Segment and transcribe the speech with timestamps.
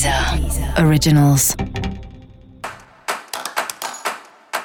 [0.00, 1.54] Deezer Originals.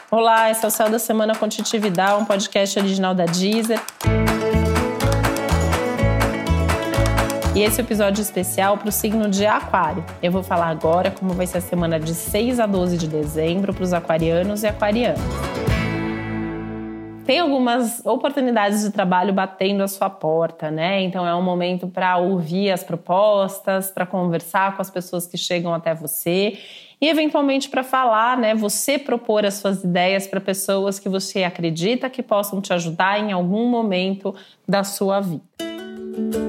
[0.10, 3.82] Olá, esse é o Céu da Semana com Titi Vidal, um podcast original da Deezer.
[7.54, 10.06] E esse é episódio especial para o signo de Aquário.
[10.24, 13.74] Eu vou falar agora como vai ser a semana de 6 a 12 de dezembro
[13.74, 15.20] para os aquarianos e aquarianas
[17.26, 21.02] tem algumas oportunidades de trabalho batendo a sua porta, né?
[21.02, 25.74] Então é um momento para ouvir as propostas, para conversar com as pessoas que chegam
[25.74, 26.60] até você
[27.02, 28.54] e eventualmente para falar, né?
[28.54, 33.32] Você propor as suas ideias para pessoas que você acredita que possam te ajudar em
[33.32, 34.34] algum momento
[34.68, 36.45] da sua vida.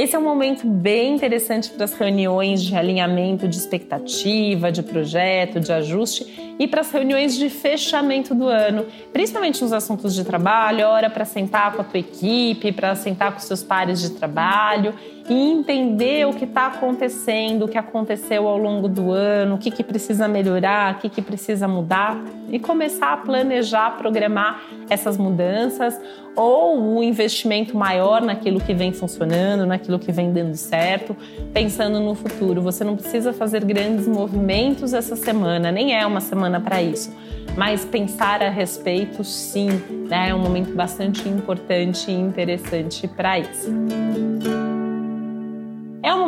[0.00, 5.60] Esse é um momento bem interessante para as reuniões de alinhamento de expectativa, de projeto,
[5.60, 10.86] de ajuste e para as reuniões de fechamento do ano, principalmente nos assuntos de trabalho,
[10.86, 14.94] hora para sentar com a tua equipe, para sentar com seus pares de trabalho
[15.28, 19.70] e entender o que está acontecendo, o que aconteceu ao longo do ano, o que,
[19.70, 26.00] que precisa melhorar, o que, que precisa mudar e começar a planejar, programar essas mudanças
[26.34, 31.16] ou um investimento maior naquilo que vem funcionando, naquilo que vem dando certo,
[31.52, 32.62] pensando no futuro.
[32.62, 37.14] Você não precisa fazer grandes movimentos essa semana, nem é uma semana para isso.
[37.56, 39.68] Mas pensar a respeito, sim,
[40.08, 40.30] né?
[40.30, 43.70] é um momento bastante importante e interessante para isso.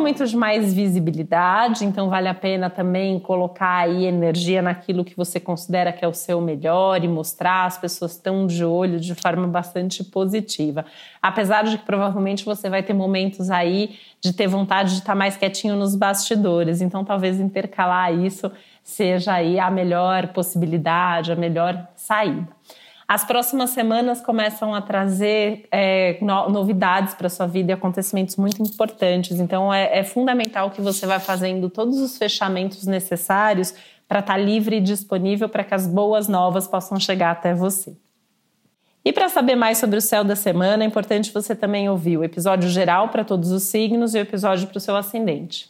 [0.03, 5.05] É um momento de mais visibilidade, então vale a pena também colocar aí energia naquilo
[5.05, 8.99] que você considera que é o seu melhor e mostrar, as pessoas estão de olho
[8.99, 10.83] de forma bastante positiva.
[11.21, 15.37] Apesar de que provavelmente você vai ter momentos aí de ter vontade de estar mais
[15.37, 18.51] quietinho nos bastidores, então talvez intercalar isso
[18.83, 22.45] seja aí a melhor possibilidade, a melhor saída.
[23.13, 28.59] As próximas semanas começam a trazer é, no, novidades para sua vida e acontecimentos muito
[28.63, 29.39] importantes.
[29.39, 33.75] Então, é, é fundamental que você vá fazendo todos os fechamentos necessários
[34.07, 37.95] para estar tá livre e disponível para que as boas novas possam chegar até você.
[39.05, 42.23] E para saber mais sobre o céu da semana, é importante você também ouvir o
[42.23, 45.69] episódio geral para todos os signos e o episódio para o seu ascendente.